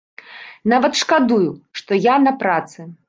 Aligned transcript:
Нават 0.71 0.93
шкадую, 1.01 1.51
што 1.81 1.91
я 2.07 2.15
на 2.25 2.33
працы. 2.41 2.89